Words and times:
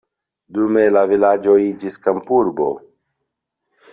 Dume 0.57 0.85
la 0.95 1.03
vilaĝo 1.11 1.53
iĝis 1.65 1.99
kampurbo. 2.07 2.71